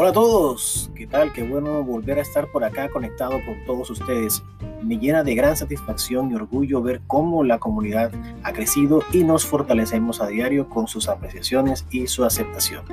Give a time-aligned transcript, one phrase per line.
[0.00, 1.32] Hola a todos, ¿qué tal?
[1.32, 4.44] Qué bueno volver a estar por acá conectado con todos ustedes.
[4.80, 8.12] Me llena de gran satisfacción y orgullo ver cómo la comunidad
[8.44, 12.84] ha crecido y nos fortalecemos a diario con sus apreciaciones y su aceptación.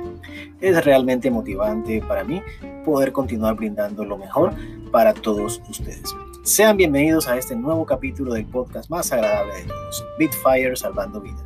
[0.60, 2.42] Es realmente motivante para mí
[2.84, 4.52] poder continuar brindando lo mejor
[4.90, 6.12] para todos ustedes.
[6.42, 11.45] Sean bienvenidos a este nuevo capítulo del podcast más agradable de todos, Bitfire Salvando Vida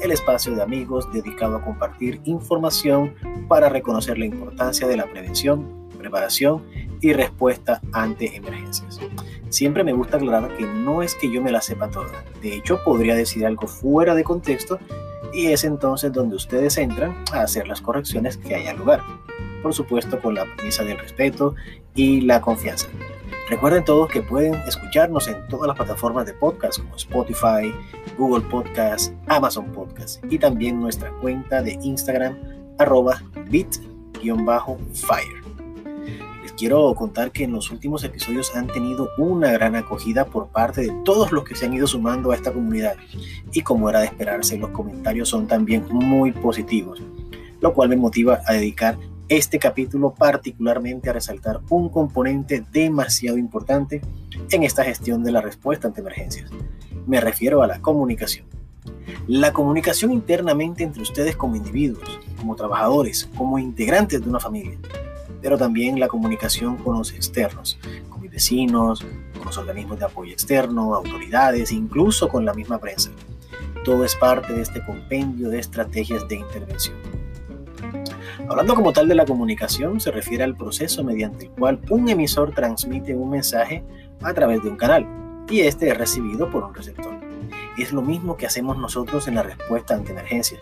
[0.00, 3.14] el espacio de amigos dedicado a compartir información
[3.48, 6.64] para reconocer la importancia de la prevención, preparación
[7.00, 9.00] y respuesta ante emergencias.
[9.48, 12.82] Siempre me gusta aclarar que no es que yo me la sepa toda, de hecho
[12.84, 14.78] podría decir algo fuera de contexto
[15.32, 19.02] y es entonces donde ustedes entran a hacer las correcciones que haya lugar,
[19.62, 21.54] por supuesto con la premisa del respeto
[21.94, 22.88] y la confianza.
[23.48, 27.72] Recuerden todos que pueden escucharnos en todas las plataformas de podcast como Spotify,
[28.18, 32.36] Google Podcast, Amazon Podcast y también nuestra cuenta de Instagram
[32.76, 35.42] arroba bit-fire.
[36.42, 40.82] Les quiero contar que en los últimos episodios han tenido una gran acogida por parte
[40.82, 42.96] de todos los que se han ido sumando a esta comunidad
[43.54, 47.02] y como era de esperarse los comentarios son también muy positivos,
[47.62, 54.00] lo cual me motiva a dedicar este capítulo particularmente a resaltar un componente demasiado importante
[54.50, 56.50] en esta gestión de la respuesta ante emergencias.
[57.06, 58.46] Me refiero a la comunicación.
[59.26, 64.78] La comunicación internamente entre ustedes como individuos, como trabajadores, como integrantes de una familia,
[65.42, 69.04] pero también la comunicación con los externos, con mis vecinos,
[69.36, 73.10] con los organismos de apoyo externo, autoridades, incluso con la misma prensa.
[73.84, 76.96] Todo es parte de este compendio de estrategias de intervención.
[78.46, 82.52] Hablando como tal de la comunicación, se refiere al proceso mediante el cual un emisor
[82.54, 83.82] transmite un mensaje
[84.22, 85.06] a través de un canal
[85.50, 87.18] y este es recibido por un receptor.
[87.76, 90.60] Es lo mismo que hacemos nosotros en la respuesta ante emergencias.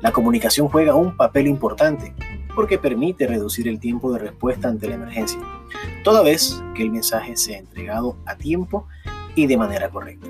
[0.00, 2.14] La comunicación juega un papel importante
[2.54, 5.40] porque permite reducir el tiempo de respuesta ante la emergencia,
[6.04, 8.86] toda vez que el mensaje sea entregado a tiempo
[9.34, 10.28] y de manera correcta.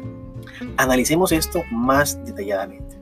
[0.77, 2.98] Analicemos esto más detalladamente.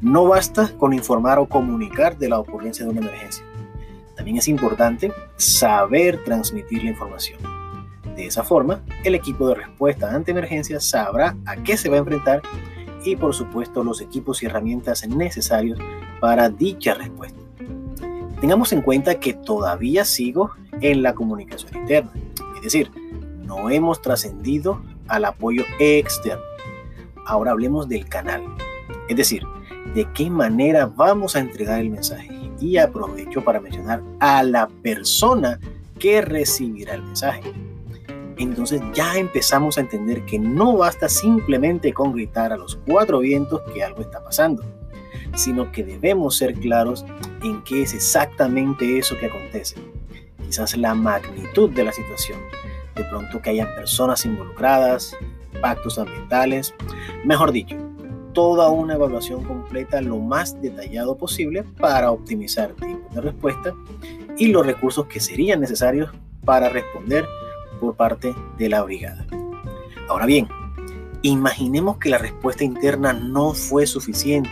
[0.00, 3.44] No basta con informar o comunicar de la ocurrencia de una emergencia.
[4.16, 7.38] También es importante saber transmitir la información.
[8.16, 11.98] De esa forma, el equipo de respuesta ante emergencias sabrá a qué se va a
[11.98, 12.42] enfrentar
[13.04, 15.78] y por supuesto los equipos y herramientas necesarios
[16.20, 17.38] para dicha respuesta.
[18.40, 22.12] Tengamos en cuenta que todavía sigo en la comunicación interna,
[22.56, 22.90] es decir,
[23.42, 26.42] no hemos trascendido al apoyo externo.
[27.26, 28.42] Ahora hablemos del canal,
[29.08, 29.44] es decir,
[29.92, 32.28] de qué manera vamos a entregar el mensaje.
[32.60, 35.60] Y aprovecho para mencionar a la persona
[35.98, 37.52] que recibirá el mensaje.
[38.36, 43.60] Entonces ya empezamos a entender que no basta simplemente con gritar a los cuatro vientos
[43.72, 44.64] que algo está pasando,
[45.36, 47.04] sino que debemos ser claros
[47.42, 49.76] en qué es exactamente eso que acontece.
[50.44, 52.40] Quizás la magnitud de la situación,
[52.96, 55.16] de pronto que haya personas involucradas,
[55.54, 56.74] impactos ambientales,
[57.24, 57.76] mejor dicho,
[58.34, 63.74] toda una evaluación completa lo más detallado posible para optimizar tiempos de respuesta
[64.36, 66.10] y los recursos que serían necesarios
[66.44, 67.24] para responder
[67.80, 69.24] por parte de la brigada.
[70.08, 70.48] Ahora bien,
[71.22, 74.50] imaginemos que la respuesta interna no fue suficiente.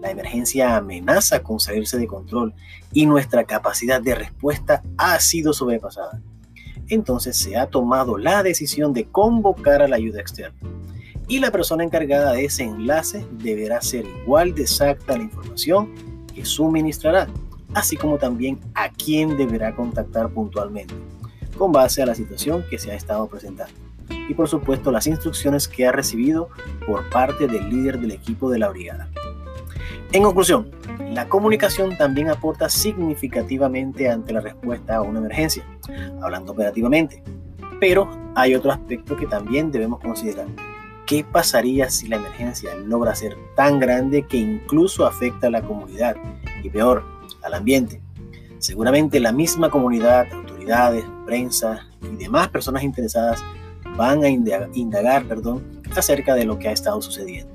[0.00, 2.54] La emergencia amenaza con salirse de control
[2.92, 6.22] y nuestra capacidad de respuesta ha sido sobrepasada.
[6.88, 10.58] Entonces se ha tomado la decisión de convocar a la ayuda externa
[11.28, 15.92] y la persona encargada de ese enlace deberá ser igual de exacta la información
[16.32, 17.26] que suministrará,
[17.74, 20.94] así como también a quién deberá contactar puntualmente,
[21.58, 23.74] con base a la situación que se ha estado presentando.
[24.28, 26.48] Y por supuesto las instrucciones que ha recibido
[26.86, 29.08] por parte del líder del equipo de la brigada.
[30.12, 30.70] En conclusión,
[31.10, 35.64] la comunicación también aporta significativamente ante la respuesta a una emergencia,
[36.22, 37.22] hablando operativamente.
[37.80, 40.46] Pero hay otro aspecto que también debemos considerar
[41.06, 46.16] ¿Qué pasaría si la emergencia logra ser tan grande que incluso afecta a la comunidad
[46.64, 47.04] y peor,
[47.44, 48.02] al ambiente?
[48.58, 53.40] Seguramente la misma comunidad, autoridades, prensa y demás personas interesadas
[53.96, 55.62] van a indagar, perdón,
[55.96, 57.54] acerca de lo que ha estado sucediendo.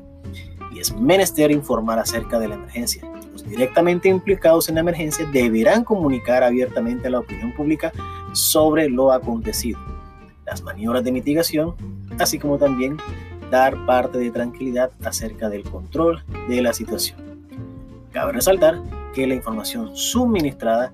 [0.74, 3.04] Y es menester informar acerca de la emergencia.
[3.34, 7.92] Los directamente implicados en la emergencia deberán comunicar abiertamente a la opinión pública
[8.32, 9.78] sobre lo acontecido,
[10.46, 11.76] las maniobras de mitigación,
[12.18, 12.96] así como también
[13.52, 17.20] dar parte de tranquilidad acerca del control de la situación.
[18.12, 18.82] Cabe resaltar
[19.14, 20.94] que la información suministrada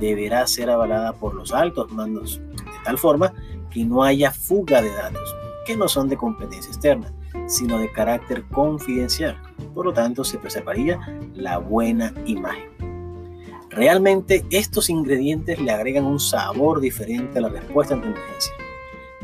[0.00, 3.34] deberá ser avalada por los altos mandos de tal forma
[3.70, 5.34] que no haya fuga de datos
[5.66, 7.12] que no son de competencia externa,
[7.46, 9.36] sino de carácter confidencial.
[9.74, 11.00] Por lo tanto, se preservaría
[11.34, 12.70] la buena imagen.
[13.68, 18.54] Realmente estos ingredientes le agregan un sabor diferente a la respuesta ante emergencia.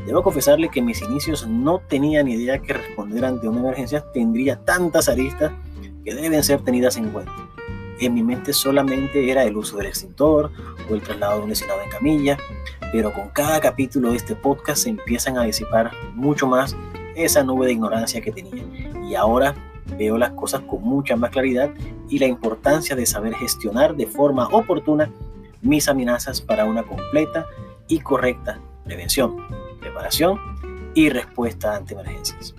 [0.06, 4.04] Debo confesarle que en mis inicios no tenía ni idea que responder ante una emergencia
[4.12, 5.52] tendría tantas aristas
[6.04, 7.32] que deben ser tenidas en cuenta.
[8.00, 10.50] En mi mente solamente era el uso del extintor
[10.90, 12.36] o el traslado de un lesionado en camilla,
[12.90, 16.76] pero con cada capítulo de este podcast se empiezan a disipar mucho más
[17.14, 18.64] esa nube de ignorancia que tenía.
[19.08, 19.54] Y ahora
[19.96, 21.70] veo las cosas con mucha más claridad
[22.08, 25.10] y la importancia de saber gestionar de forma oportuna
[25.60, 27.46] mis amenazas para una completa
[27.86, 29.36] y correcta prevención,
[29.82, 30.38] preparación
[30.94, 32.54] y respuesta ante emergencias.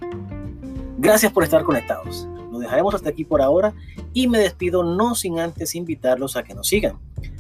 [0.98, 2.28] Gracias por estar conectados.
[2.52, 3.74] Lo dejaremos hasta aquí por ahora
[4.14, 7.00] y me despido no sin antes invitarlos a que nos sigan.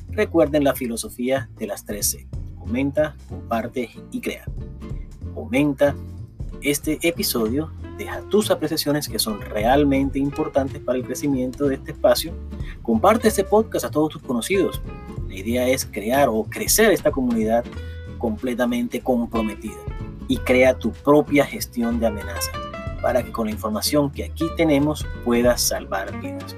[0.09, 2.27] Recuerden la filosofía de las 13.
[2.57, 4.45] Comenta, comparte y crea.
[5.35, 5.95] Comenta
[6.61, 12.33] este episodio, deja tus apreciaciones que son realmente importantes para el crecimiento de este espacio.
[12.81, 14.81] Comparte este podcast a todos tus conocidos.
[15.27, 17.65] La idea es crear o crecer esta comunidad
[18.23, 19.75] completamente comprometida
[20.29, 22.53] y crea tu propia gestión de amenazas
[23.01, 26.55] para que con la información que aquí tenemos puedas salvar vidas.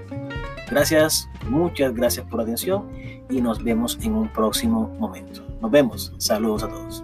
[0.69, 2.87] Gracias, muchas gracias por la atención
[3.31, 5.41] y nos vemos en un próximo momento.
[5.59, 6.13] Nos vemos.
[6.19, 7.03] Saludos a todos.